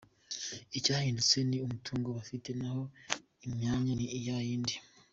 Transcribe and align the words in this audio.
Icyahindutse 0.77 1.37
ni 1.49 1.57
imitungo 1.65 2.07
bafite 2.17 2.49
naho 2.59 2.81
imyanya 3.45 3.91
ni 3.95 4.05
ya 4.27 4.37
yindi. 4.47 4.75